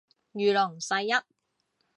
[0.31, 1.11] 如龍世一